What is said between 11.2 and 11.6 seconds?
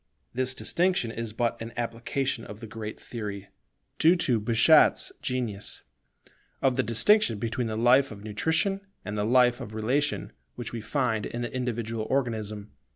in the